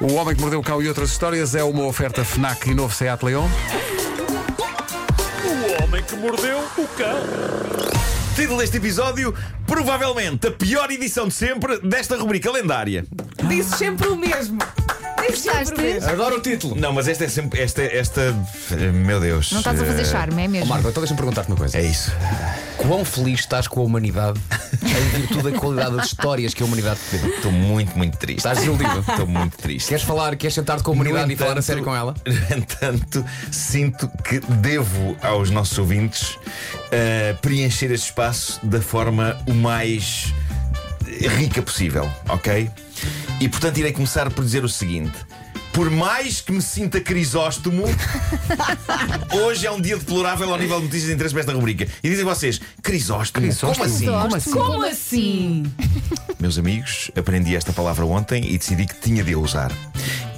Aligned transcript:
O 0.00 0.14
Homem 0.14 0.34
que 0.34 0.40
Mordeu 0.40 0.60
o 0.60 0.62
Cão 0.62 0.80
e 0.80 0.88
outras 0.88 1.10
histórias 1.10 1.54
é 1.54 1.62
uma 1.62 1.84
oferta 1.84 2.24
FNAC 2.24 2.70
e 2.70 2.74
novo 2.74 2.94
Seat 2.94 3.22
Leon. 3.22 3.46
O 5.44 5.82
homem 5.84 6.02
que 6.02 6.16
mordeu 6.16 6.58
o 6.78 6.88
cão. 6.96 7.18
Título 8.34 8.60
deste 8.60 8.78
episódio: 8.78 9.34
provavelmente 9.66 10.46
a 10.46 10.50
pior 10.50 10.90
edição 10.90 11.28
de 11.28 11.34
sempre 11.34 11.78
desta 11.80 12.16
rubrica 12.16 12.50
lendária. 12.50 13.04
Disse 13.46 13.76
sempre 13.76 14.08
o 14.08 14.16
mesmo. 14.16 14.58
Mesmo. 15.76 16.10
Adoro 16.10 16.36
o 16.36 16.40
título. 16.40 16.74
Não, 16.76 16.92
mas 16.92 17.08
esta 17.08 17.24
é 17.24 17.28
sempre. 17.28 17.60
Esta, 17.60 17.82
esta. 17.82 18.34
Meu 18.92 19.20
Deus. 19.20 19.50
Não 19.52 19.58
estás 19.60 19.80
a 19.80 19.84
fazer 19.84 20.02
Eh, 20.02 20.04
charme, 20.04 20.42
é 20.42 20.46
Ó 20.46 20.48
mesmo? 20.48 20.66
Marco, 20.68 20.88
então 20.88 21.00
deixa-me 21.00 21.16
perguntar-te 21.18 21.48
uma 21.48 21.56
coisa. 21.56 21.78
É 21.78 21.82
isso. 21.82 22.12
Quão 22.76 23.04
feliz 23.04 23.40
estás 23.40 23.68
com 23.68 23.80
a 23.80 23.84
humanidade 23.84 24.40
em 24.82 25.18
virtude 25.20 25.50
da 25.52 25.58
qualidade 25.58 25.96
das 25.96 26.06
histórias 26.06 26.52
que 26.54 26.62
a 26.62 26.66
humanidade 26.66 26.98
te 27.08 27.16
deu? 27.18 27.34
Estou 27.36 27.52
muito, 27.52 27.96
muito 27.96 28.16
triste. 28.18 28.38
Estás 28.38 28.58
desiludido? 28.58 29.04
Estou 29.08 29.26
muito 29.26 29.56
triste. 29.56 29.88
Queres 29.88 30.02
falar, 30.04 30.34
queres 30.36 30.54
sentar-te 30.54 30.82
com 30.82 30.90
a 30.90 30.94
humanidade 30.94 31.32
e 31.32 31.36
falar 31.36 31.58
a 31.58 31.62
sério 31.62 31.84
com 31.84 31.94
ela? 31.94 32.14
No 32.52 32.56
entanto, 32.58 33.24
sinto 33.50 34.08
que 34.24 34.40
devo 34.40 35.16
aos 35.22 35.50
nossos 35.50 35.78
ouvintes 35.78 36.36
eh, 36.90 37.34
preencher 37.40 37.90
este 37.92 38.06
espaço 38.06 38.58
da 38.62 38.80
forma 38.80 39.38
o 39.46 39.54
mais 39.54 40.32
rica 41.36 41.62
possível, 41.62 42.10
ok? 42.28 42.68
E 43.42 43.48
portanto 43.48 43.78
irei 43.78 43.90
começar 43.90 44.30
por 44.30 44.44
dizer 44.44 44.62
o 44.62 44.68
seguinte. 44.68 45.18
Por 45.72 45.90
mais 45.90 46.40
que 46.40 46.52
me 46.52 46.62
sinta 46.62 47.00
crisóstomo, 47.00 47.82
hoje 49.34 49.66
é 49.66 49.70
um 49.72 49.80
dia 49.80 49.96
deplorável 49.96 50.48
ao 50.52 50.56
nível 50.56 50.76
de 50.76 50.84
notícias 50.84 51.08
de 51.08 51.14
interesse 51.14 51.34
para 51.34 51.40
esta 51.40 51.52
rubrica. 51.52 51.88
E 52.04 52.08
dizem 52.08 52.24
vocês, 52.24 52.60
crisóstomo? 52.80 53.52
Como 53.52 53.82
assim? 53.82 54.06
Como 54.06 54.36
assim? 54.36 54.50
Como 54.52 54.84
assim? 54.84 55.72
Meus 56.38 56.56
amigos, 56.56 57.10
aprendi 57.16 57.56
esta 57.56 57.72
palavra 57.72 58.06
ontem 58.06 58.44
e 58.48 58.56
decidi 58.56 58.86
que 58.86 58.94
tinha 59.00 59.24
de 59.24 59.32
a 59.32 59.38
usar. 59.38 59.72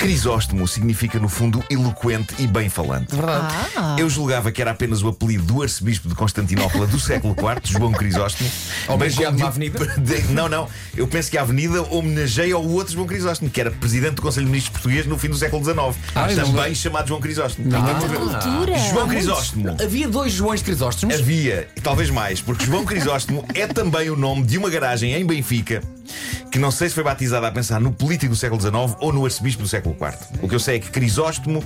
Crisóstomo 0.05 0.69
significa, 0.69 1.19
no 1.19 1.31
fundo, 1.31 1.65
eloquente 1.71 2.35
e 2.39 2.47
bem 2.47 2.69
falante. 2.69 3.17
Verdade. 3.17 3.55
Ah, 3.75 3.97
Eu 3.99 4.11
julgava 4.11 4.53
que 4.53 4.61
era 4.61 4.71
apenas 4.73 5.03
o 5.03 5.09
apelido 5.09 5.45
do 5.45 5.63
arcebispo 5.63 6.11
de 6.11 6.15
Constantinopla 6.15 6.87
do 6.87 7.01
século 7.01 7.35
IV, 7.35 7.61
João 7.73 7.91
Crisóstomo. 7.91 8.51
Homenageado 8.87 9.37
como 9.37 9.47
avenida? 9.47 9.87
de- 9.97 10.23
Não, 10.35 10.47
não. 10.47 10.69
Eu 10.95 11.09
penso 11.09 11.31
que 11.31 11.39
a 11.39 11.41
avenida 11.41 11.81
homenageia 11.85 12.55
ao 12.55 12.63
outro 12.63 12.93
João 12.93 13.07
Crisóstomo, 13.07 13.51
que 13.51 13.59
era 13.59 13.71
presidente 13.71 14.17
do 14.17 14.21
Conselho 14.23 14.45
de 14.45 14.51
Ministros 14.53 14.75
português 14.75 15.07
no 15.07 15.19
fim 15.19 15.29
do 15.31 15.37
século 15.37 15.65
XIX. 15.65 15.79
Ah, 16.15 16.27
não 16.29 16.35
também 16.37 16.55
lembro. 16.65 16.75
chamado 16.77 17.09
João 17.09 17.21
Crisóstomo. 17.23 17.67
Não 17.71 17.83
de- 17.83 18.17
cultura. 18.17 18.79
João 18.91 19.09
Crisóstomo. 19.09 19.77
Havia 19.83 20.07
dois 20.07 20.33
Joões 20.35 20.61
Crisóstomos. 20.63 21.15
Havia, 21.19 21.67
e 21.75 21.81
talvez 21.81 22.11
mais, 22.11 22.43
porque 22.43 22.67
João 22.67 22.85
Crisóstomo 22.87 23.43
é 23.55 23.67
também 23.67 24.11
o 24.11 24.17
nome 24.17 24.43
de 24.43 24.59
uma 24.59 24.69
garagem 24.69 25.15
em 25.15 25.25
Benfica 25.25 25.81
que 26.51 26.59
não 26.59 26.71
sei 26.71 26.89
se 26.89 26.95
foi 26.95 27.05
batizada 27.05 27.49
a 27.49 27.53
pensar 27.53 27.81
no 27.81 27.93
político 27.93 28.33
do 28.33 28.37
século 28.37 28.61
XIX 28.61 28.97
ou 29.01 29.13
no 29.13 29.25
arcebispo 29.25 29.63
do 29.63 29.69
século 29.69 29.97
IV. 30.01 30.41
O 30.43 30.49
que 30.49 30.55
eu 30.55 30.61
sei 30.61 30.77
é 30.77 30.79
que 30.79 30.91
Crisóstomo 30.91 31.65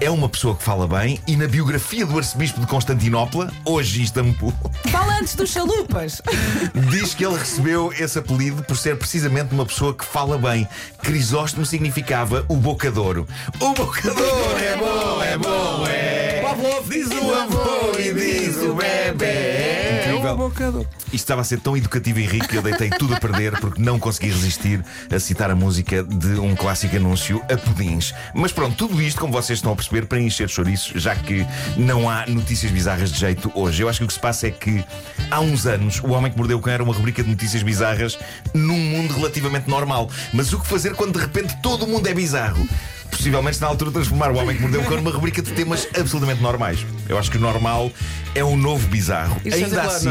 é 0.00 0.10
uma 0.10 0.28
pessoa 0.28 0.54
que 0.54 0.62
fala 0.62 0.86
bem 0.86 1.20
e 1.26 1.36
na 1.36 1.46
biografia 1.46 2.06
do 2.06 2.16
arcebispo 2.16 2.60
de 2.60 2.66
Constantinopla, 2.66 3.52
hoje 3.64 4.02
Istambul, 4.02 4.52
Fala 4.90 5.18
antes 5.18 5.34
dos 5.34 5.50
chalupas. 5.50 6.22
diz 6.90 7.14
que 7.14 7.24
ele 7.24 7.36
recebeu 7.36 7.92
esse 7.92 8.18
apelido 8.18 8.62
por 8.62 8.76
ser 8.76 8.96
precisamente 8.96 9.52
uma 9.52 9.66
pessoa 9.66 9.94
que 9.94 10.04
fala 10.04 10.38
bem. 10.38 10.66
Crisóstomo 11.02 11.64
significava 11.66 12.44
o 12.48 12.56
bocadouro. 12.56 13.26
O 13.60 13.72
bocadouro 13.72 14.58
é 14.58 14.76
bom, 14.76 15.22
é 15.22 15.38
bom, 15.38 15.86
é. 15.86 16.39
Pavlov 16.50 16.88
diz 16.88 17.06
o 17.06 17.32
avô 17.32 17.96
e 17.96 18.12
diz 18.12 18.56
o 18.56 18.74
bebê. 18.74 19.24
É 19.24 20.06
Incrível. 20.08 20.36
bocador. 20.36 20.84
Isto 21.06 21.14
estava 21.14 21.42
a 21.42 21.44
ser 21.44 21.60
tão 21.60 21.76
educativo 21.76 22.18
e 22.18 22.26
rico 22.26 22.48
que 22.48 22.56
eu 22.56 22.62
deitei 22.62 22.90
tudo 22.90 23.14
a 23.14 23.20
perder 23.20 23.56
porque 23.60 23.80
não 23.80 24.00
consegui 24.00 24.30
resistir 24.30 24.84
a 25.14 25.20
citar 25.20 25.48
a 25.52 25.54
música 25.54 26.02
de 26.02 26.40
um 26.40 26.56
clássico 26.56 26.96
anúncio 26.96 27.40
a 27.48 27.56
pudins. 27.56 28.12
Mas 28.34 28.50
pronto, 28.50 28.74
tudo 28.74 29.00
isto, 29.00 29.20
como 29.20 29.32
vocês 29.32 29.60
estão 29.60 29.72
a 29.72 29.76
perceber, 29.76 30.06
para 30.06 30.18
encher 30.18 30.48
chouriços, 30.48 31.00
já 31.00 31.14
que 31.14 31.46
não 31.76 32.10
há 32.10 32.26
notícias 32.26 32.72
bizarras 32.72 33.12
de 33.12 33.20
jeito 33.20 33.52
hoje. 33.54 33.84
Eu 33.84 33.88
acho 33.88 34.00
que 34.00 34.04
o 34.06 34.08
que 34.08 34.14
se 34.14 34.20
passa 34.20 34.48
é 34.48 34.50
que 34.50 34.84
há 35.30 35.38
uns 35.38 35.66
anos 35.66 36.00
o 36.00 36.08
Homem 36.08 36.32
que 36.32 36.36
Mordeu 36.36 36.58
o 36.58 36.60
Cão 36.60 36.72
era 36.72 36.82
uma 36.82 36.92
rubrica 36.92 37.22
de 37.22 37.30
notícias 37.30 37.62
bizarras 37.62 38.18
num 38.52 38.76
mundo 38.76 39.14
relativamente 39.14 39.70
normal. 39.70 40.10
Mas 40.32 40.52
o 40.52 40.58
que 40.58 40.66
fazer 40.66 40.96
quando 40.96 41.12
de 41.12 41.20
repente 41.20 41.56
todo 41.62 41.84
o 41.84 41.88
mundo 41.88 42.08
é 42.08 42.14
bizarro? 42.14 42.66
Possivelmente 43.10 43.60
na 43.60 43.66
altura 43.66 43.90
transformar 43.90 44.30
o 44.30 44.36
Homem 44.36 44.56
que 44.56 44.62
Mordeu 44.62 44.80
o 44.80 44.84
Cão 44.84 44.96
numa 44.96 45.10
rubrica 45.10 45.42
de 45.42 45.52
temas 45.52 45.86
absolutamente 45.98 46.42
normais. 46.42 46.84
Eu 47.08 47.18
acho 47.18 47.30
que 47.30 47.36
o 47.36 47.40
normal 47.40 47.90
é 48.34 48.42
o 48.42 48.56
novo 48.56 48.86
bizarro. 48.88 49.40
Isso 49.44 49.56
é 49.58 49.64
Ainda 49.64 49.82
assim. 49.82 50.08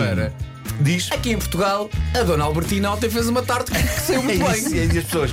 Diz. 0.80 1.10
Aqui 1.12 1.32
em 1.32 1.38
Portugal, 1.38 1.90
a 2.18 2.24
Dona 2.24 2.44
Albertina 2.46 2.92
ontem 2.92 3.10
fez 3.10 3.28
uma 3.28 3.42
tarte 3.42 3.72
que 3.72 3.78
saiu 4.02 4.22
É 4.22 4.24
muito 4.24 4.52
isso, 4.52 4.70
bem. 4.70 4.90
e 4.94 4.98
as 4.98 5.04
pessoas. 5.06 5.32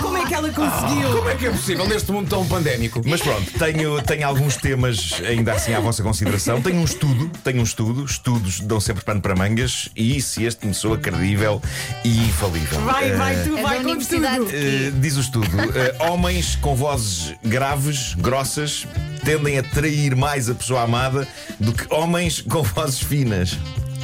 Como 0.00 0.16
é 0.16 0.26
que 0.26 0.34
ela 0.34 0.48
conseguiu? 0.50 1.10
Como 1.16 1.28
é 1.28 1.34
que 1.34 1.46
é 1.46 1.50
possível 1.50 1.86
neste 1.88 2.12
mundo 2.12 2.28
tão 2.28 2.46
pandémico? 2.46 3.00
Mas 3.04 3.20
pronto, 3.20 3.50
tenho, 3.58 4.00
tenho 4.02 4.26
alguns 4.26 4.56
temas 4.56 5.14
ainda 5.26 5.52
assim 5.52 5.74
à 5.74 5.80
vossa 5.80 6.02
consideração. 6.02 6.60
Tenho 6.62 6.76
um 6.80 6.84
estudo, 6.84 7.30
tenho 7.42 7.60
um 7.60 7.64
estudo. 7.64 8.04
Estudos 8.04 8.60
dão 8.60 8.80
sempre 8.80 9.04
pano 9.04 9.20
para 9.20 9.34
mangas. 9.34 9.88
E 9.96 10.20
se 10.22 10.44
este 10.44 10.66
me 10.66 10.74
soa 10.74 10.96
credível 10.98 11.60
e 12.04 12.18
infalível. 12.28 12.80
Vai, 12.82 13.10
Eh, 13.10 13.16
vai, 13.16 13.42
tu 13.42 13.56
É 13.58 13.62
vai 13.62 13.78
da 13.82 13.94
com 13.94 13.98
tudo. 13.98 14.50
eh, 14.52 14.92
diz 15.00 15.16
o 15.16 15.20
estudo: 15.20 15.46
eh, 15.74 15.96
homens 16.00 16.56
com 16.56 16.74
vozes 16.76 17.34
graves, 17.44 18.14
grossas, 18.14 18.86
tendem 19.24 19.58
a 19.58 19.62
trair 19.62 20.14
mais 20.14 20.48
a 20.48 20.54
pessoa 20.54 20.82
amada 20.82 21.26
do 21.58 21.72
que 21.72 21.92
homens 21.92 22.40
com 22.42 22.62
vozes 22.62 23.00
finas. 23.00 23.58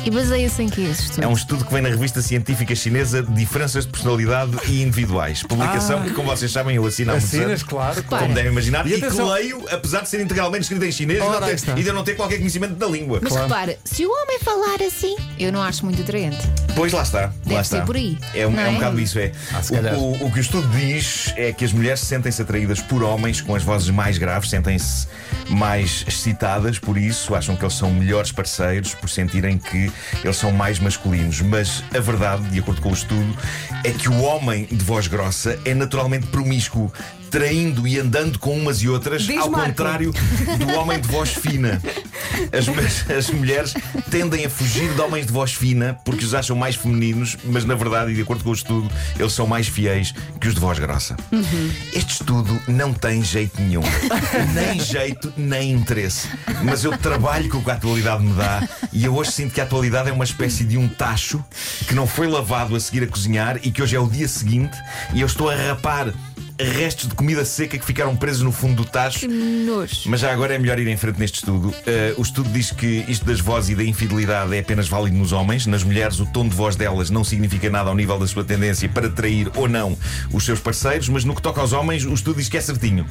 E 0.07 0.11
baseia-se 0.11 0.63
em 0.63 0.69
que 0.69 0.83
esse 0.83 1.03
estudo? 1.03 1.25
É 1.25 1.27
um 1.27 1.33
estudo 1.33 1.65
que 1.65 1.73
vem 1.73 1.83
na 1.83 1.89
revista 1.89 2.23
científica 2.23 2.73
chinesa 2.77 3.25
Diferenças 3.25 3.85
de 3.85 3.91
Personalidade 3.91 4.53
e 4.69 4.81
Individuais. 4.81 5.43
Publicação 5.43 6.01
que, 6.05 6.11
como 6.13 6.29
vocês 6.29 6.53
sabem, 6.53 6.77
eu 6.77 6.87
assino 6.87 7.11
há 7.11 7.15
muitos 7.15 7.29
Assinas, 7.29 7.47
anos. 7.49 7.63
claro. 7.65 8.03
Como 8.05 8.33
devem 8.33 8.53
imaginar, 8.53 8.87
E 8.87 8.91
e, 8.95 8.99
que 9.01 9.05
atenção- 9.05 9.29
leio, 9.33 9.65
apesar 9.69 10.03
de 10.03 10.09
ser 10.09 10.21
integralmente 10.21 10.63
escrito 10.63 10.85
em 10.85 10.93
chinês 10.93 11.19
e 11.19 11.23
Ora, 11.23 11.41
não 11.41 11.47
ter- 11.57 11.79
e 11.79 11.83
de 11.83 11.91
não 11.93 12.05
ter 12.05 12.15
qualquer 12.15 12.39
conhecimento 12.39 12.75
da 12.77 12.87
língua. 12.87 13.19
Mas 13.21 13.35
repara, 13.35 13.77
se 13.85 14.07
o 14.07 14.11
homem 14.11 14.39
falar 14.39 14.81
assim, 14.87 15.17
eu 15.41 15.51
não 15.53 15.61
acho 15.61 15.85
muito 15.85 16.01
atraente. 16.01 16.39
Pois 16.77 16.93
lá 16.93 17.03
está. 17.03 17.33
Deve 17.43 17.55
lá 17.57 17.65
ser 17.65 17.75
está. 17.77 17.87
por 17.87 17.97
aí, 17.97 18.17
É, 18.33 18.47
um- 18.47 18.53
não 18.53 18.61
é 18.63 18.69
um 18.69 18.71
é? 18.71 18.75
bocado 18.75 19.01
isso, 19.01 19.19
é. 19.19 19.33
Ah, 19.53 19.61
se 19.63 19.73
o, 19.73 19.77
o- 19.99 20.27
o 20.27 20.31
que 20.33 20.39
o 20.39 20.41
estudo 20.41 20.69
diz 20.69 21.33
é 21.37 21.53
que 21.53 21.65
as 21.65 21.73
mulheres 21.73 21.99
sentem-se 22.01 22.41
atraídas 22.41 22.79
por 22.81 23.03
homens 23.03 23.41
com 23.41 23.57
as 23.57 23.65
vozes 23.65 23.91
mais 23.91 24.19
graves, 24.19 24.51
sentem-se 24.51 25.09
mais 25.51 26.05
excitadas 26.07 26.79
por 26.79 26.97
isso, 26.97 27.35
acham 27.35 27.57
que 27.57 27.65
eles 27.65 27.75
são 27.75 27.93
melhores 27.93 28.31
parceiros 28.31 28.95
por 28.95 29.09
sentirem 29.11 29.59
que 29.59 29.91
eles 30.23 30.37
são 30.37 30.53
mais 30.53 30.79
masculinos. 30.79 31.41
Mas 31.41 31.83
a 31.95 32.01
verdade, 32.01 32.49
de 32.51 32.59
acordo 32.59 32.81
com 32.81 32.91
o 32.91 32.95
estudo, 32.95 33.37
é 33.85 33.91
que 33.91 34.09
o 34.09 34.23
homem 34.23 34.67
de 34.67 34.85
voz 34.85 35.07
grossa 35.07 35.59
é 35.65 35.75
naturalmente 35.75 36.27
promíscuo. 36.27 36.93
Traindo 37.37 37.87
e 37.87 37.99
andando 37.99 38.39
com 38.39 38.57
umas 38.59 38.81
e 38.81 38.89
outras, 38.89 39.25
Diz, 39.25 39.37
ao 39.37 39.51
Marco. 39.51 39.67
contrário 39.69 40.11
do 40.59 40.73
homem 40.73 40.99
de 40.99 41.07
voz 41.07 41.35
fina. 41.35 41.83
As, 42.51 43.11
as 43.11 43.29
mulheres 43.29 43.75
tendem 44.11 44.47
a 44.47 44.49
fugir 44.49 44.91
de 44.95 45.01
homens 45.03 45.27
de 45.27 45.33
voz 45.35 45.53
fina 45.53 45.99
porque 46.03 46.25
os 46.25 46.33
acham 46.33 46.57
mais 46.57 46.77
femininos, 46.77 47.37
mas 47.45 47.67
na 47.67 47.75
verdade, 47.75 48.13
e 48.13 48.15
de 48.15 48.23
acordo 48.23 48.43
com 48.43 48.49
o 48.49 48.55
estudo, 48.55 48.91
eles 49.19 49.35
são 49.35 49.47
mais 49.47 49.69
fiéis 49.69 50.15
que 50.41 50.49
os 50.49 50.55
de 50.55 50.61
voz 50.61 50.79
grossa. 50.79 51.15
Este 51.93 52.13
estudo 52.13 52.59
não 52.69 52.95
tem 52.95 53.23
jeito 53.23 53.61
nenhum. 53.61 53.83
nem 54.55 54.81
jeito, 54.81 55.31
nem 55.37 55.73
interesse. 55.73 56.29
Mas 56.65 56.85
eu 56.85 56.97
trabalho 56.97 57.51
com 57.51 57.59
o 57.59 57.63
que 57.63 57.71
a 57.71 57.75
atualidade 57.75 58.25
me 58.25 58.33
dá 58.33 58.67
e 58.91 59.05
eu 59.05 59.15
hoje 59.15 59.33
sinto 59.33 59.53
que 59.53 59.61
a 59.61 59.65
atualidade 59.65 60.09
é 60.09 60.13
uma 60.13 60.25
espécie 60.25 60.65
de 60.65 60.79
um 60.79 60.89
tacho 60.89 61.45
que 61.87 61.95
não 61.95 62.07
foi 62.07 62.29
lavado 62.29 62.75
a 62.75 62.81
seguir 62.81 63.03
a 63.03 63.07
cozinhar 63.07 63.61
e 63.63 63.71
que 63.71 63.83
hoje 63.83 63.95
é 63.95 64.01
o 64.01 64.09
dia 64.09 64.27
seguinte 64.27 64.79
e 65.13 65.21
eu 65.21 65.27
estou 65.27 65.51
a 65.51 65.55
rapar 65.55 66.15
restos 66.59 67.09
de 67.09 67.15
comida 67.15 67.45
seca 67.45 67.79
que 67.79 67.85
ficaram 67.85 68.17
presos 68.17 68.43
no 68.43 68.53
fundo 68.53 68.83
do 68.83 68.85
tacho. 68.85 69.29
Nojo. 69.29 70.03
Mas 70.07 70.21
já 70.21 70.33
agora 70.33 70.55
é 70.55 70.59
melhor 70.59 70.79
ir 70.79 70.89
em 70.89 70.97
frente 70.97 71.19
neste 71.19 71.37
estudo. 71.37 71.69
Uh, 71.69 71.75
o 72.19 72.23
estudo 72.23 72.49
diz 72.51 72.71
que 72.71 73.05
isto 73.09 73.25
das 73.25 73.41
vozes 73.41 73.71
e 73.71 73.75
da 73.75 73.85
infidelidade 73.85 74.55
é 74.55 74.61
apenas 74.61 74.89
válido 74.89 75.17
nos 75.17 75.33
homens. 75.33 75.67
Nas 75.67 75.83
mulheres, 75.83 76.19
o 76.21 76.27
tom 76.27 76.49
de 76.49 76.55
voz 76.55 76.77
delas 76.77 77.11
não 77.11 77.25
significa 77.25 77.69
nada 77.69 77.91
ao 77.91 77.97
nível 77.97 78.19
da 78.19 78.27
sua 78.27 78.45
tendência 78.45 78.89
para 78.89 79.09
trair 79.11 79.51
ou 79.57 79.69
não 79.69 79.97
os 80.33 80.45
seus 80.45 80.61
parceiros. 80.61 81.09
Mas 81.09 81.25
no 81.25 81.35
que 81.35 81.43
toca 81.43 81.61
aos 81.61 81.73
homens, 81.73 82.05
o 82.05 82.15
estudo 82.15 82.37
diz 82.37 82.49
que 82.49 82.57
é 82.57 82.61
certinho. 82.61 83.07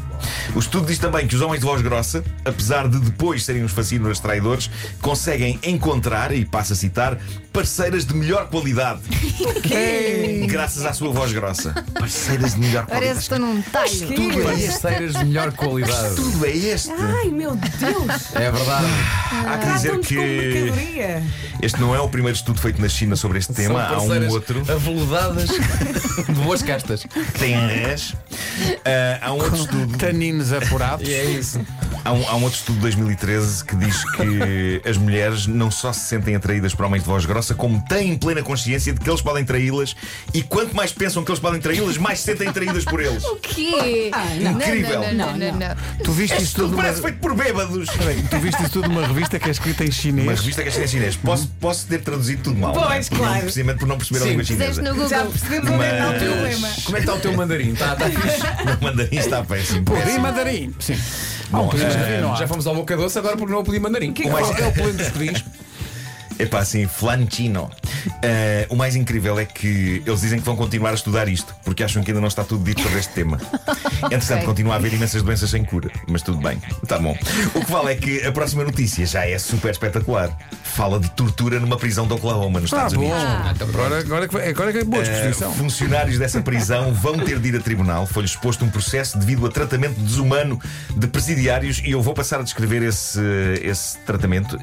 O 0.55 0.59
estudo 0.59 0.87
diz 0.87 0.97
também 0.97 1.27
que 1.27 1.35
os 1.35 1.41
homens 1.41 1.59
de 1.59 1.65
voz 1.65 1.81
grossa, 1.81 2.23
apesar 2.43 2.87
de 2.87 2.99
depois 2.99 3.43
serem 3.43 3.63
os 3.63 3.71
fascínoras 3.71 4.19
traidores, 4.19 4.69
conseguem 5.01 5.59
encontrar, 5.63 6.33
e 6.33 6.45
passo 6.45 6.73
a 6.73 6.75
citar, 6.75 7.17
parceiras 7.53 8.05
de 8.05 8.13
melhor 8.13 8.49
qualidade. 8.49 9.01
Graças 10.47 10.85
à 10.85 10.93
sua 10.93 11.11
voz 11.11 11.31
grossa. 11.31 11.73
Parceiras 11.93 12.53
de 12.53 12.59
melhor 12.59 12.85
qualidade. 12.85 13.34
Estou 13.35 13.39
num 13.39 13.61
talho. 13.61 14.07
Tudo 14.07 14.49
é 14.49 14.53
este. 14.53 14.81
Parceiras 14.81 15.13
de 15.13 15.25
melhor 15.25 15.51
qualidade. 15.53 16.15
Tudo 16.15 16.45
é 16.45 16.51
este. 16.51 16.91
Ai, 16.91 17.29
meu 17.29 17.55
Deus. 17.55 18.35
É 18.35 18.51
verdade. 18.51 18.87
Há 19.47 19.57
que 19.57 19.73
dizer 19.73 19.99
que 19.99 20.15
mercadoria. 20.15 21.23
este 21.61 21.79
não 21.79 21.95
é 21.95 21.99
o 21.99 22.09
primeiro 22.09 22.35
estudo 22.35 22.59
feito 22.59 22.81
na 22.81 22.89
China 22.89 23.15
sobre 23.15 23.39
este 23.39 23.53
tema. 23.53 23.83
Há 23.83 23.93
um 23.93 24.07
parceiras 24.07 24.33
outro 24.33 24.59
aveludadas 24.71 25.49
de 25.49 26.33
boas 26.43 26.61
castas. 26.61 27.05
tem 27.37 27.55
res. 27.67 28.15
Ah, 28.85 29.27
há 29.27 29.33
um 29.33 29.37
outro 29.37 29.55
estudo. 29.55 29.97
Taninos 29.97 30.53
apurados. 30.53 31.07
E 31.07 31.13
é 31.13 31.25
isso. 31.25 31.59
Há 32.05 32.13
um, 32.13 32.29
há 32.29 32.35
um 32.35 32.43
outro 32.43 32.59
estudo 32.59 32.75
de 32.75 32.81
2013 32.83 33.65
que 33.65 33.75
diz 33.77 34.03
que 34.11 34.81
as 34.87 34.95
mulheres 34.95 35.47
não 35.47 35.71
só 35.71 35.91
se 35.91 36.01
sentem 36.01 36.35
atraídas 36.35 36.75
por 36.75 36.85
homens 36.85 37.01
de 37.03 37.09
voz 37.09 37.25
grossa, 37.25 37.55
como 37.55 37.83
têm 37.89 38.15
plena 38.15 38.43
consciência 38.43 38.93
de 38.93 38.99
que 38.99 39.09
eles 39.09 39.21
podem 39.23 39.43
traí-las 39.43 39.95
e 40.31 40.43
quanto 40.43 40.75
mais 40.75 40.91
pensam 40.93 41.23
que 41.23 41.31
eles 41.31 41.39
podem 41.39 41.59
traí-las, 41.59 41.97
mais 41.97 42.19
se 42.19 42.25
sentem 42.25 42.47
atraídas 42.47 42.85
por 42.85 43.01
eles. 43.01 43.23
O 43.35 43.37
quê? 43.37 44.11
não. 44.41 44.51
Incrível. 44.51 45.01
Não, 45.01 45.13
não, 45.13 45.37
não, 45.37 45.51
não, 45.51 45.59
não. 45.69 45.75
Tu 46.03 46.11
viste 46.11 46.41
isso 46.41 46.55
tudo 46.55 46.75
parece 46.75 47.01
feito 47.01 47.17
por 47.17 47.33
bêbados. 47.35 47.89
Peraí, 47.89 48.21
tu 48.29 48.37
viste 48.39 48.61
isso 48.61 48.71
tudo 48.71 48.87
numa 48.87 49.05
revista 49.07 49.39
que 49.39 49.47
é 49.47 49.51
escrita 49.51 49.83
em 49.83 49.87
Uma 49.87 49.93
chinês. 49.93 50.39
revista 50.39 50.63
que 50.63 50.69
é 50.69 50.83
em 50.83 50.87
chinês. 50.87 51.15
Posso, 51.15 51.47
posso 51.59 51.87
ter 51.87 52.01
traduzido 52.01 52.43
tudo 52.43 52.59
mal. 52.59 52.71
é? 52.71 52.73
Pois, 52.95 53.09
não- 53.09 53.17
claro. 53.17 53.39
Precisamente 53.41 53.79
por 53.79 53.87
não 53.87 53.97
perceber 53.97 54.19
a 54.19 54.23
Sim. 54.23 54.29
língua 54.29 54.43
Fizeste 54.45 54.73
chinesa. 54.75 54.81
no 54.83 54.93
Google. 54.93 55.09
Já 55.09 55.25
percebemos 55.25 55.69
onde 55.71 55.83
é 55.83 55.89
que 55.89 55.95
está 55.95 56.07
o 56.07 56.11
Mas- 56.11 56.23
problema. 56.23 56.67
Como 56.85 56.97
é 56.97 56.99
que 56.99 57.05
está 57.05 57.13
o 57.15 57.19
teu 57.19 57.33
mandarim? 57.33 57.73
Está, 57.73 57.93
está 57.93 58.05
fixe? 58.21 58.77
O 58.79 58.83
mandarim 58.83 59.17
está 59.17 59.43
péssimo. 59.43 59.85
Pudim 59.85 60.17
mandarim. 60.19 60.75
Sim. 60.79 60.97
Bom, 61.55 61.69
eh, 61.73 62.23
há. 62.31 62.35
Já 62.35 62.47
fomos 62.47 62.67
ao 62.67 62.75
boca 62.75 62.95
doce, 62.97 63.17
agora 63.17 63.37
porque 63.37 63.53
não 63.53 63.63
podia 63.63 63.79
mandarim. 63.79 64.11
Que 64.11 64.27
O 64.27 64.31
mais 64.31 64.49
que 64.49 64.61
é 64.61 64.67
o 64.67 64.73
pleno 64.73 64.93
dos 64.93 65.09
pudins. 65.09 65.43
Epá, 66.37 66.59
assim, 66.59 66.85
flancino. 66.87 67.69
Eh, 68.21 68.67
o 68.69 68.75
mais 68.75 68.95
incrível 68.95 69.39
é 69.39 69.45
que 69.45 70.03
eles 70.05 70.21
dizem 70.21 70.39
que 70.39 70.45
vão 70.45 70.55
continuar 70.55 70.91
a 70.91 70.93
estudar 70.93 71.27
isto, 71.27 71.55
porque 71.63 71.83
acham 71.83 72.03
que 72.03 72.11
ainda 72.11 72.19
não 72.21 72.27
está 72.27 72.43
tudo 72.43 72.63
dito 72.63 72.81
sobre 72.81 72.99
este 72.99 73.13
tema. 73.13 73.39
Entretanto, 74.03 74.33
Ok. 74.35 74.45
continua 74.45 74.73
a 74.73 74.77
haver 74.77 74.93
imensas 74.93 75.21
doenças 75.23 75.49
sem 75.49 75.63
cura, 75.63 75.89
mas 76.07 76.21
tudo 76.21 76.37
bem, 76.39 76.61
está 76.83 76.99
bom. 76.99 77.17
O 77.53 77.63
que 77.63 77.71
vale 77.71 77.91
é 77.93 77.95
que 77.95 78.25
a 78.25 78.31
próxima 78.31 78.63
notícia 78.63 79.05
já 79.05 79.25
é 79.25 79.37
super 79.39 79.71
espetacular. 79.71 80.37
Fala 80.63 80.99
de 80.99 81.09
tortura 81.11 81.59
numa 81.59 81.77
prisão 81.77 82.05
de 82.05 82.13
Oklahoma, 82.13 82.59
nos 82.59 82.71
Ah, 82.73 82.77
Estados. 82.87 82.93
Unidos. 82.97 83.15
Agora, 83.61 83.99
agora, 83.99 84.25
é 84.25 84.27
que 84.27 84.33
vai- 84.33 84.49
agora 84.49 84.69
é 84.69 84.73
que 84.73 84.79
é 84.79 84.83
boa 84.83 85.01
Uh, 85.01 85.05
disposição. 85.05 85.53
funcionários 85.53 86.17
dessa 86.17 86.41
prisão 86.41 86.93
vão 86.93 87.17
ter 87.17 87.39
de 87.39 87.47
ir 87.49 87.55
a 87.55 87.61
tribunal. 87.61 88.05
Foi-lhes 88.05 88.31
exposto 88.31 88.65
um 88.65 88.69
processo 88.69 89.17
devido 89.17 89.45
a 89.45 89.49
tratamento 89.49 89.97
desumano 90.01 90.59
de 90.95 91.07
presidiários 91.07 91.81
e 91.85 91.91
eu 91.91 92.01
vou 92.01 92.13
passar 92.13 92.39
a 92.41 92.43
descrever 92.43 92.83
esse, 92.83 93.19
esse 93.63 93.97
tratamento. 93.99 94.57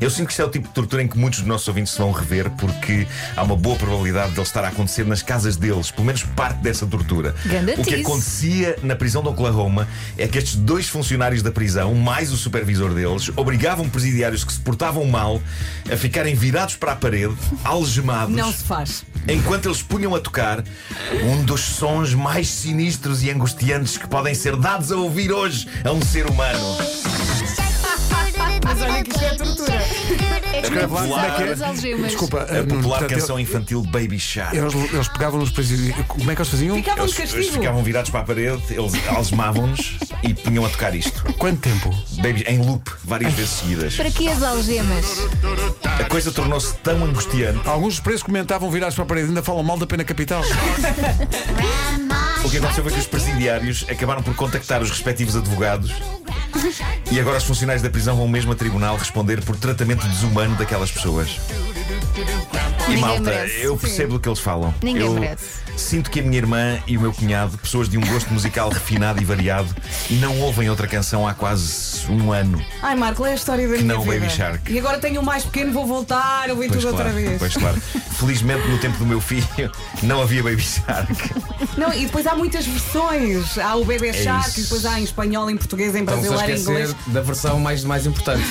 Eu 0.00 0.10
sinto 0.10 0.26
que 0.26 0.32
isto 0.32 0.40
é 0.42 0.44
o 0.46 0.48
tipo 0.50 0.68
de 0.68 0.74
tortura 0.74 1.02
em 1.02 1.08
que 1.08 1.17
muitos 1.18 1.40
dos 1.40 1.48
nossos 1.48 1.68
ouvintes 1.68 1.92
se 1.92 1.98
vão 1.98 2.12
rever 2.12 2.48
porque 2.50 3.06
há 3.36 3.42
uma 3.42 3.56
boa 3.56 3.76
probabilidade 3.76 4.30
de 4.32 4.38
ele 4.38 4.42
estar 4.42 4.64
a 4.64 4.68
acontecer 4.68 5.04
nas 5.04 5.22
casas 5.22 5.56
deles, 5.56 5.90
pelo 5.90 6.06
menos 6.06 6.22
parte 6.22 6.58
dessa 6.62 6.86
tortura. 6.86 7.34
O 7.76 7.84
que 7.84 7.96
acontecia 7.96 8.76
na 8.82 8.94
prisão 8.94 9.22
de 9.22 9.28
Oklahoma 9.28 9.86
é 10.16 10.26
que 10.28 10.38
estes 10.38 10.56
dois 10.56 10.88
funcionários 10.88 11.42
da 11.42 11.50
prisão, 11.50 11.94
mais 11.94 12.32
o 12.32 12.36
supervisor 12.36 12.94
deles, 12.94 13.30
obrigavam 13.36 13.88
presidiários 13.88 14.44
que 14.44 14.52
se 14.52 14.60
portavam 14.60 15.04
mal 15.04 15.42
a 15.92 15.96
ficarem 15.96 16.34
virados 16.34 16.76
para 16.76 16.92
a 16.92 16.96
parede, 16.96 17.34
algemados 17.64 18.34
Não 18.34 18.52
se 18.52 18.64
faz. 18.64 19.04
enquanto 19.26 19.66
eles 19.68 19.82
punham 19.82 20.14
a 20.14 20.20
tocar 20.20 20.62
um 21.24 21.42
dos 21.44 21.60
sons 21.60 22.14
mais 22.14 22.48
sinistros 22.48 23.22
e 23.22 23.30
angustiantes 23.30 23.96
que 23.96 24.06
podem 24.06 24.34
ser 24.34 24.56
dados 24.56 24.92
a 24.92 24.96
ouvir 24.96 25.32
hoje 25.32 25.66
a 25.84 25.90
um 25.92 26.00
ser 26.02 26.26
humano. 26.26 27.17
É 30.58 30.60
que 30.60 30.66
Escreve 30.66 30.92
lá 30.92 31.02
não 31.02 31.08
como 31.10 31.20
é 31.20 31.30
que 31.30 31.42
é. 31.42 31.94
Desculpa, 32.06 32.42
A 32.42 32.52
Nuno, 32.54 32.66
popular 32.76 32.98
portanto, 32.98 33.20
canção 33.20 33.38
infantil 33.38 33.82
Baby 33.82 34.18
Shark. 34.18 34.56
Eles, 34.56 34.74
eles 34.74 35.08
pegavam 35.08 35.38
nos 35.38 35.50
presídios. 35.50 35.94
Como 36.06 36.30
é 36.30 36.34
que 36.34 36.40
eles 36.40 36.50
faziam? 36.50 36.76
Ficavam 36.76 37.06
de 37.06 37.10
Eles, 37.12 37.18
eles 37.18 37.32
castigo. 37.32 37.60
ficavam 37.60 37.82
virados 37.84 38.10
para 38.10 38.20
a 38.20 38.24
parede, 38.24 38.62
eles 38.70 38.92
algemavam-nos 39.08 39.98
e 40.22 40.34
punham 40.34 40.64
a 40.64 40.68
tocar 40.68 40.94
isto. 40.94 41.22
Quanto 41.34 41.60
tempo? 41.60 41.94
Baby, 42.16 42.44
em 42.48 42.58
loop, 42.58 42.90
várias 43.04 43.32
vezes 43.34 43.50
seguidas. 43.50 43.94
Para 43.94 44.10
que 44.10 44.28
as 44.28 44.42
algemas? 44.42 45.04
A 45.84 46.04
coisa 46.04 46.32
tornou-se 46.32 46.74
tão 46.78 47.04
angustiante. 47.04 47.60
Alguns 47.68 47.94
dos 47.94 48.00
presos 48.00 48.22
comentavam 48.24 48.70
virados 48.70 48.94
para 48.96 49.04
a 49.04 49.06
parede, 49.06 49.28
ainda 49.28 49.42
falam 49.42 49.62
mal 49.62 49.78
da 49.78 49.86
pena 49.86 50.02
capital. 50.04 50.42
O 52.44 52.50
que 52.50 52.56
aconteceu 52.56 52.82
foi 52.82 52.92
que 52.92 52.98
os 52.98 53.06
presidiários 53.06 53.84
acabaram 53.88 54.22
por 54.22 54.34
contactar 54.34 54.82
os 54.82 54.90
respectivos 54.90 55.36
advogados 55.36 55.92
e 57.10 57.20
agora 57.20 57.38
os 57.38 57.44
funcionários 57.44 57.82
da 57.82 57.90
prisão 57.90 58.16
vão 58.16 58.28
mesmo 58.28 58.52
a 58.52 58.54
tribunal 58.54 58.96
responder 58.96 59.42
por 59.42 59.56
tratamento 59.56 60.06
desumano 60.06 60.56
daquelas 60.56 60.90
pessoas. 60.90 61.38
E 62.18 62.90
Ninguém 62.90 63.00
malta, 63.02 63.20
merece. 63.20 63.60
eu 63.60 63.76
percebo 63.76 64.14
do 64.14 64.20
que 64.20 64.28
eles 64.28 64.38
falam. 64.38 64.74
Ninguém 64.82 65.02
eu 65.02 65.12
merece. 65.14 65.68
Sinto 65.76 66.10
que 66.10 66.18
a 66.20 66.22
minha 66.22 66.38
irmã 66.38 66.78
e 66.86 66.96
o 66.96 67.00
meu 67.00 67.12
cunhado, 67.12 67.56
pessoas 67.58 67.88
de 67.88 67.96
um 67.96 68.00
gosto 68.00 68.32
musical 68.32 68.68
refinado 68.70 69.20
e 69.22 69.24
variado, 69.24 69.72
não 70.12 70.40
ouvem 70.40 70.68
outra 70.70 70.88
canção 70.88 71.28
há 71.28 71.34
quase 71.34 72.04
um 72.10 72.32
ano. 72.32 72.60
Ai, 72.82 72.96
Marco, 72.96 73.24
é 73.24 73.32
a 73.32 73.34
história 73.34 73.68
da 73.68 73.74
Que 73.76 73.82
minha 73.82 73.94
não, 73.94 74.02
vida. 74.02 74.18
Baby 74.18 74.30
Shark. 74.32 74.72
E 74.72 74.78
agora 74.78 74.98
tenho 74.98 75.20
um 75.20 75.24
mais 75.24 75.44
pequeno, 75.44 75.72
vou 75.72 75.86
voltar, 75.86 76.50
ouvir 76.50 76.68
tudo 76.68 76.80
claro, 76.80 76.96
outra 76.96 77.12
vez. 77.12 77.38
pois 77.38 77.54
claro. 77.56 77.80
Felizmente 78.18 78.66
no 78.66 78.78
tempo 78.78 78.96
do 78.98 79.06
meu 79.06 79.20
filho 79.20 79.46
não 80.02 80.20
havia 80.22 80.42
Baby 80.42 80.62
Shark. 80.62 81.12
Não, 81.76 81.92
e 81.92 82.06
depois 82.06 82.26
há 82.26 82.34
muitas 82.34 82.66
versões. 82.66 83.56
Há 83.58 83.76
o 83.76 83.84
Bebê 83.84 84.12
Shark, 84.12 84.48
isso. 84.48 84.60
e 84.60 84.62
depois 84.64 84.84
há 84.86 84.98
em 84.98 85.04
espanhol, 85.04 85.48
em 85.50 85.56
português, 85.56 85.94
em 85.94 86.00
Estamos 86.00 86.24
a 86.24 86.28
brasileiro, 86.28 86.52
em 86.52 86.54
esquecer 86.60 86.72
inglês. 86.88 86.96
da 87.14 87.20
versão 87.20 87.60
mais, 87.60 87.84
mais 87.84 88.06
importante. 88.06 88.44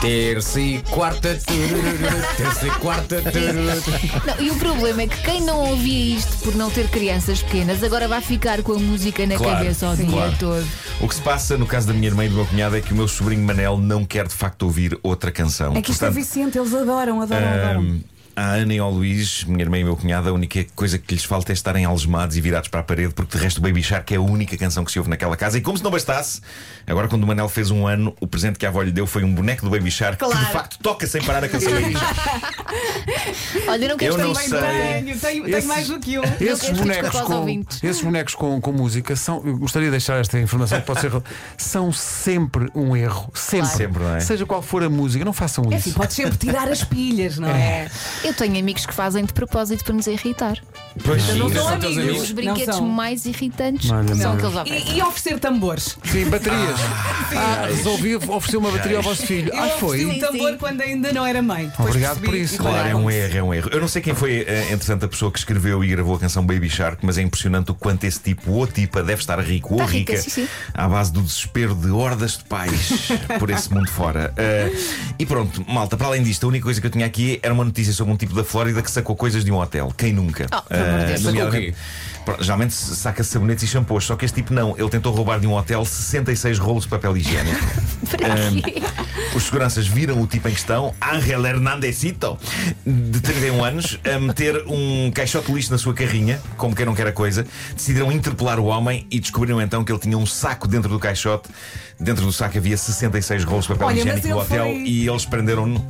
Terça 0.00 0.60
e 0.60 0.82
quarta, 0.90 1.38
turururu, 1.46 2.26
terça 2.36 2.66
e 2.66 2.70
quarta, 2.72 3.22
turururu. 3.22 4.26
Não, 4.26 4.40
e 4.44 4.50
o 4.50 4.56
problema 4.56 5.02
é 5.02 5.06
que 5.06 5.22
quem 5.22 5.40
não 5.42 5.70
ouvia 5.70 6.16
isto 6.16 6.38
por 6.44 6.54
não 6.54 6.70
ter 6.70 6.88
crianças 6.88 7.42
pequenas 7.42 7.82
agora 7.82 8.08
vai 8.08 8.20
ficar 8.20 8.62
com 8.62 8.72
a 8.72 8.78
música 8.78 9.26
na 9.26 9.36
Claro, 9.36 9.58
cabeça 9.58 9.90
o 9.90 9.96
dia 9.96 10.06
claro. 10.06 10.34
todo. 10.38 10.66
O 11.00 11.08
que 11.08 11.14
se 11.14 11.20
passa 11.20 11.56
no 11.56 11.66
caso 11.66 11.86
da 11.88 11.92
minha 11.94 12.06
irmã 12.08 12.24
e 12.24 12.28
do 12.28 12.34
meu 12.36 12.46
cunhado 12.46 12.76
é 12.76 12.80
que 12.80 12.92
o 12.92 12.96
meu 12.96 13.06
sobrinho 13.08 13.42
Manel 13.44 13.76
não 13.78 14.04
quer 14.04 14.26
de 14.26 14.34
facto 14.34 14.62
ouvir 14.62 14.98
outra 15.02 15.30
canção. 15.30 15.74
É 15.76 15.82
que 15.82 15.90
isto 15.90 16.04
é 16.04 16.08
Portanto, 16.08 16.24
viciante, 16.24 16.58
eles 16.58 16.74
adoram, 16.74 17.20
adoram, 17.20 17.48
adoram. 17.48 18.00
À 18.34 18.52
Ana 18.54 18.72
e 18.72 18.78
ao 18.78 18.90
Luís, 18.90 19.44
minha 19.44 19.62
irmã 19.62 19.78
e 19.78 19.84
meu 19.84 19.94
cunhado, 19.94 20.26
a 20.28 20.32
única 20.32 20.64
coisa 20.74 20.98
que 20.98 21.14
lhes 21.14 21.22
falta 21.22 21.52
é 21.52 21.54
estarem 21.54 21.84
algemados 21.84 22.34
e 22.34 22.40
virados 22.40 22.68
para 22.68 22.80
a 22.80 22.82
parede, 22.82 23.12
porque 23.12 23.36
de 23.36 23.44
resto 23.44 23.58
o 23.58 23.60
Baby 23.60 23.82
Shark 23.82 24.14
é 24.14 24.16
a 24.16 24.20
única 24.22 24.56
canção 24.56 24.84
que 24.86 24.90
se 24.90 24.98
ouve 24.98 25.10
naquela 25.10 25.36
casa. 25.36 25.58
E 25.58 25.60
como 25.60 25.76
se 25.76 25.84
não 25.84 25.90
bastasse, 25.90 26.40
agora 26.86 27.08
quando 27.08 27.24
o 27.24 27.26
Manel 27.26 27.46
fez 27.50 27.70
um 27.70 27.86
ano, 27.86 28.16
o 28.20 28.26
presente 28.26 28.58
que 28.58 28.64
a 28.64 28.70
avó 28.70 28.80
lhe 28.80 28.90
deu 28.90 29.06
foi 29.06 29.22
um 29.22 29.34
boneco 29.34 29.62
do 29.66 29.70
Baby 29.70 29.90
Shark 29.90 30.16
que 30.18 30.24
de 30.24 30.30
Claro. 30.32 30.46
facto 30.52 30.78
toca 30.82 31.06
sem 31.06 31.22
parar 31.22 31.44
a 31.44 31.48
canção 31.48 31.72
Baby 31.72 31.92
Shark. 31.92 32.20
Olha, 33.68 33.88
não 33.88 33.96
quero 33.98 34.14
Eu 34.14 34.18
não 34.26 34.34
sei. 34.34 34.48
Tenho, 34.48 35.18
tenho, 35.18 35.48
Esses- 35.48 35.64
mais 35.66 35.86
do 35.88 36.00
que 36.00 36.18
um. 36.18 36.22
Esses 36.40 36.70
bonecos, 36.70 37.20
com, 37.20 37.64
esses 37.82 38.00
bonecos 38.02 38.34
com, 38.34 38.60
com 38.62 38.72
música 38.72 39.14
são. 39.14 39.42
Eu 39.44 39.58
gostaria 39.58 39.88
de 39.88 39.92
deixar 39.92 40.18
esta 40.18 40.40
informação 40.40 40.80
que 40.80 40.86
pode 40.86 41.00
ser. 41.00 41.12
São 41.58 41.92
sempre 41.92 42.70
um 42.74 42.96
erro. 42.96 43.30
Sempre. 43.34 43.68
Sempre, 43.68 44.02
não 44.02 44.16
é? 44.16 44.20
Seja 44.20 44.46
qual 44.46 44.62
for 44.62 44.82
a 44.82 44.88
música, 44.88 45.22
não 45.22 45.34
façam 45.34 45.64
É 45.64 45.76
isso. 45.76 45.88
assim, 45.88 45.92
podes 45.92 46.16
sempre 46.16 46.38
tirar 46.38 46.68
as 46.68 46.82
pilhas, 46.82 47.38
não 47.38 47.48
é? 47.48 47.90
Eu 48.24 48.32
tenho 48.34 48.56
amigos 48.58 48.86
que 48.86 48.94
fazem 48.94 49.24
de 49.24 49.32
propósito 49.32 49.84
para 49.84 49.94
nos 49.94 50.06
irritar. 50.06 50.56
Pois 51.04 51.26
Não 51.36 51.50
são 51.50 51.68
são 51.68 51.78
teus 51.80 51.98
amigos. 51.98 52.22
Os 52.22 52.30
brinquedos 52.32 52.76
são. 52.76 52.86
mais 52.86 53.24
irritantes 53.26 53.90
Olha, 53.90 54.14
são 54.14 54.32
aqueles. 54.34 54.86
E, 54.88 54.98
e 54.98 55.02
oferecer 55.02 55.38
tambores. 55.40 55.96
Sim, 56.04 56.26
baterias. 56.26 56.78
Ah, 57.34 57.66
resolvi 57.66 58.14
oferecer 58.16 58.56
uma 58.58 58.70
bateria 58.70 58.98
ao 58.98 59.02
vosso 59.02 59.26
filho. 59.26 59.52
Eu 59.52 59.58
Ah, 59.60 59.66
ofereci 59.76 59.80
foi. 59.80 60.06
um 60.06 60.18
tambor 60.20 60.50
sim. 60.52 60.56
quando 60.58 60.80
ainda 60.82 61.12
não 61.12 61.26
era 61.26 61.42
mãe. 61.42 61.66
Depois 61.66 61.88
Obrigado 61.88 62.20
por 62.20 62.34
isso. 62.34 62.58
Claro, 62.58 62.88
é 62.88 62.94
um 62.94 63.10
erro, 63.10 63.36
é 63.38 63.42
um 63.42 63.54
erro. 63.54 63.70
Eu 63.72 63.80
não 63.80 63.88
sei 63.88 64.00
quem 64.02 64.14
foi, 64.14 64.44
eh, 64.46 64.68
entretanto, 64.72 65.04
a 65.04 65.08
pessoa 65.08 65.32
que 65.32 65.38
escreveu 65.38 65.82
e 65.82 65.88
gravou 65.88 66.14
a 66.14 66.18
canção 66.20 66.44
Baby 66.46 66.68
Shark, 66.70 67.04
mas 67.04 67.18
é 67.18 67.22
impressionante 67.22 67.70
o 67.70 67.74
quanto 67.74 68.04
esse 68.04 68.20
tipo 68.20 68.52
ou 68.52 68.66
tipa 68.66 69.02
deve 69.02 69.20
estar 69.20 69.40
rico 69.40 69.74
ou 69.74 69.80
Está 69.80 69.92
rica, 69.92 70.12
rica 70.12 70.22
sim, 70.22 70.30
sim. 70.30 70.48
à 70.74 70.86
base 70.88 71.12
do 71.12 71.22
desespero 71.22 71.74
de 71.74 71.90
hordas 71.90 72.38
de 72.38 72.44
pais 72.44 73.08
por 73.40 73.50
esse 73.50 73.72
mundo 73.72 73.88
fora. 73.90 74.32
Eh, 74.36 74.70
e 75.18 75.26
pronto, 75.26 75.64
malta, 75.68 75.96
para 75.96 76.06
além 76.06 76.22
disto, 76.22 76.44
a 76.44 76.48
única 76.48 76.64
coisa 76.64 76.80
que 76.80 76.86
eu 76.86 76.90
tinha 76.90 77.06
aqui 77.06 77.40
era 77.42 77.52
uma 77.52 77.64
notícia 77.64 77.92
sobre 77.92 78.11
um 78.11 78.11
tipo 78.16 78.34
da 78.34 78.44
Flórida 78.44 78.82
que 78.82 78.90
sacou 78.90 79.14
coisas 79.16 79.44
de 79.44 79.50
um 79.52 79.58
hotel. 79.58 79.92
Quem 79.96 80.12
nunca? 80.12 80.46
Oh. 80.52 80.62
Eh, 80.70 81.16
Sacou 81.16 81.48
o 81.48 81.74
Geralmente 82.40 82.72
saca 82.72 83.24
sabonetes 83.24 83.64
e 83.64 83.66
shampoos, 83.66 84.04
só 84.04 84.14
que 84.14 84.24
este 84.24 84.36
tipo 84.36 84.54
não. 84.54 84.76
Ele 84.78 84.88
tentou 84.88 85.12
roubar 85.12 85.40
de 85.40 85.46
um 85.48 85.54
hotel 85.56 85.84
66 85.84 86.56
rolos 86.58 86.84
de 86.84 86.88
papel 86.90 87.16
higiênico. 87.16 87.58
Para 88.10 88.60
quê? 88.62 88.82
Os 89.34 89.42
seguranças 89.44 89.88
viram 89.88 90.20
o 90.20 90.26
tipo 90.26 90.48
em 90.48 90.52
questão, 90.52 90.94
Ángel 91.00 91.44
Hernandezito, 91.44 92.38
de 92.86 93.20
31 93.20 93.64
anos, 93.64 93.98
a 94.04 94.20
meter 94.20 94.62
um 94.68 95.10
caixote 95.12 95.46
de 95.48 95.52
lixo 95.54 95.72
na 95.72 95.78
sua 95.78 95.94
carrinha, 95.94 96.40
como 96.56 96.76
quem 96.76 96.86
não 96.86 96.94
quer 96.94 97.08
a 97.08 97.12
coisa. 97.12 97.44
Decidiram 97.74 98.12
interpelar 98.12 98.60
o 98.60 98.66
homem 98.66 99.04
e 99.10 99.18
descobriram 99.18 99.60
então 99.60 99.82
que 99.82 99.90
ele 99.90 99.98
tinha 99.98 100.16
um 100.16 100.26
saco 100.26 100.68
dentro 100.68 100.88
do 100.90 101.00
caixote. 101.00 101.48
Dentro 101.98 102.24
do 102.24 102.32
saco 102.32 102.56
havia 102.56 102.76
66 102.76 103.42
rolos 103.44 103.64
de 103.64 103.72
papel 103.72 103.86
Olha, 103.88 103.98
higiênico 104.00 104.28
do 104.28 104.38
hotel 104.38 104.64
foi- 104.66 104.82
e 104.84 105.08
eles 105.08 105.24
prenderam-no. 105.24 105.84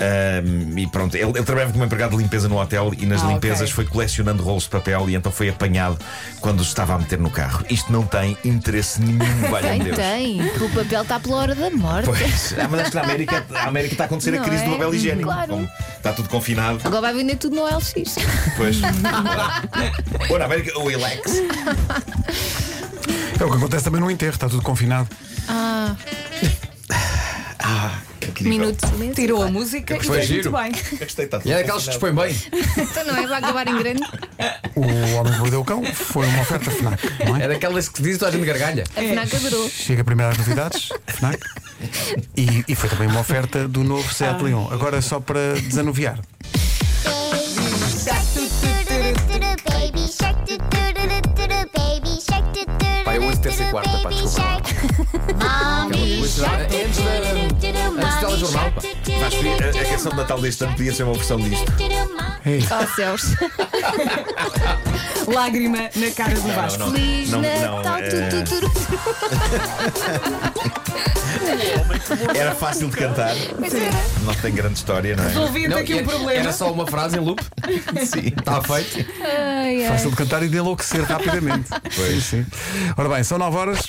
Ahm, 0.00 0.78
e 0.78 0.86
pronto, 0.86 1.16
ele, 1.16 1.30
ele 1.30 1.42
trabalhava 1.42 1.72
como 1.72 1.84
empregado 1.84 2.12
de 2.16 2.22
limpeza 2.22 2.48
no 2.48 2.56
hotel 2.60 2.92
e 2.96 3.04
nas 3.04 3.22
Ah, 3.24 3.28
limpezas 3.28 3.62
ok. 3.62 3.72
foi 3.74 3.84
colecionando 3.86 4.42
rolos 4.42 4.64
de 4.64 4.68
papel 4.70 5.10
e 5.10 5.14
então 5.16 5.32
foi 5.32 5.48
apanhado 5.48 5.98
quando 6.40 6.62
estava 6.62 6.94
a 6.94 6.98
meter 6.98 7.18
no 7.18 7.30
carro. 7.30 7.64
Isto 7.68 7.92
não 7.92 8.06
tem 8.06 8.36
interesse 8.44 9.00
nenhum, 9.02 9.18
valha-me 9.50 9.84
Deus. 9.84 9.96
tem. 9.96 10.40
O 10.40 10.68
papel 10.70 11.02
está 11.02 11.18
pela 11.18 11.36
hora 11.36 11.54
da 11.54 11.70
morte. 11.70 12.04
Pois, 12.06 12.54
ah, 12.58 12.68
mas 12.70 12.80
acho 12.80 12.90
que 12.90 12.96
na 12.96 13.02
América, 13.02 13.46
a 13.54 13.64
América 13.68 13.94
está 13.94 14.04
a 14.04 14.06
acontecer 14.06 14.34
a 14.34 14.38
Não 14.38 14.44
crise 14.44 14.64
do 14.64 14.70
é? 14.70 14.72
papel 14.74 14.94
higiênico. 14.94 15.28
Claro. 15.28 15.48
Como 15.48 15.68
está 15.96 16.12
tudo 16.12 16.28
confinado. 16.28 16.80
Agora 16.84 17.00
vai 17.02 17.14
vender 17.14 17.36
tudo 17.36 17.56
no 17.56 17.64
LX. 17.64 17.94
Pois. 18.56 18.76
Ou 20.30 20.38
na 20.38 20.44
América, 20.44 20.78
o 20.78 20.90
Elex. 20.90 21.32
É 23.40 23.44
o 23.44 23.50
que 23.50 23.56
acontece 23.56 23.84
também 23.84 24.00
no 24.00 24.10
enterro, 24.10 24.32
está 24.32 24.48
tudo 24.48 24.62
confinado. 24.62 25.08
Ah, 25.48 25.94
incrível. 28.42 28.58
Minuto 28.66 28.80
de 28.86 28.92
silêncio. 28.92 29.14
Tirou 29.14 29.42
a 29.42 29.48
música 29.50 29.96
e 29.96 30.02
foi 30.02 30.18
fez 30.18 30.30
muito 30.30 30.42
giro. 30.42 30.56
bem. 30.56 30.98
Gostei, 30.98 31.26
tudo 31.26 31.42
E 31.48 31.52
é 31.52 31.56
daquelas 31.58 31.84
que 31.84 31.90
dispõem 31.90 32.14
bem. 32.14 32.36
Então 32.78 33.04
não 33.04 33.16
é 33.16 33.26
para 33.26 33.36
acabar 33.38 33.68
em 33.68 33.78
grande. 33.78 34.02
O 34.74 34.82
Homem 35.16 35.32
que 35.32 35.38
Mordeu 35.38 35.60
o 35.60 35.64
Cão 35.64 35.84
foi 35.84 36.26
uma 36.26 36.42
oferta 36.42 36.70
FNAC, 36.70 37.02
não 37.26 37.36
é? 37.36 37.44
É 37.44 37.48
daquelas 37.48 37.88
que 37.88 38.02
diz 38.02 38.18
toda 38.18 38.30
a 38.30 38.34
gente 38.34 38.46
gargalha. 38.46 38.84
A 38.96 39.00
FNAC 39.00 39.36
adorou. 39.36 39.68
Chega 39.68 40.04
primeiro 40.04 40.30
às 40.32 40.38
novidades, 40.38 40.88
FNAC. 41.06 41.38
E, 42.36 42.64
e 42.68 42.74
foi 42.74 42.88
também 42.88 43.08
uma 43.08 43.20
oferta 43.20 43.66
do 43.68 43.82
novo 43.84 44.12
Seat 44.12 44.42
Leon. 44.42 44.68
Agora 44.70 45.00
só 45.02 45.20
para 45.20 45.54
desanuviar. 45.54 46.18
Pá, 54.08 54.14
desculpa. 54.14 54.62
Mommy 55.38 56.18
Antes 56.18 56.98
do 56.98 58.20
telejornal, 58.20 58.70
pá. 58.72 58.82
Mas 59.20 59.34
a, 59.34 59.80
a 59.80 59.84
canção 59.84 60.10
de 60.12 60.16
Natal 60.18 60.40
deste 60.40 60.64
ano 60.64 60.72
podia 60.74 60.92
ser 60.94 61.02
uma 61.04 61.14
versão 61.14 61.38
disto. 61.38 61.72
Ei, 62.46 62.64
Oh 62.70 62.86
céus. 62.94 63.34
Lágrima 65.26 65.90
na 65.96 66.10
cara 66.16 66.34
do 66.34 66.48
Vasco. 66.52 66.78
não. 66.78 66.92
Feliz 66.92 67.30
Não, 67.30 67.42
Natal. 67.42 67.82
não, 67.82 67.98
tu, 68.08 68.44
tu, 68.44 68.60
tu, 68.60 68.70
tu. 68.70 68.78
Era 72.34 72.54
fácil 72.54 72.88
de 72.88 72.96
cantar. 72.96 73.34
Não 74.24 74.34
tem 74.34 74.52
grande 74.54 74.74
história, 74.78 75.16
não 75.16 75.24
é? 75.24 75.28
Resolvido 75.28 75.76
aqui 75.76 75.94
um 75.94 75.98
era- 75.98 76.06
problema. 76.06 76.32
Era 76.32 76.52
só 76.52 76.72
uma 76.72 76.86
frase 76.86 77.16
em 77.16 77.20
loop. 77.20 77.42
Sim. 78.06 78.32
Está 78.36 78.60
feito. 78.62 79.06
Ai, 79.22 79.84
ai. 79.84 79.88
fácil 79.88 80.10
de 80.10 80.16
cantar 80.16 80.42
e 80.42 80.48
de 80.48 80.56
enlouquecer 80.56 81.02
rapidamente. 81.02 81.68
Sim, 81.90 82.20
sim. 82.20 82.46
Ora 82.96 83.08
bem, 83.08 83.24
são 83.24 83.38
9 83.38 83.56
horas. 83.56 83.80